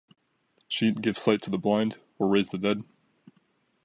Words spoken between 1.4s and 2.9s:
to the blind or raise the dead.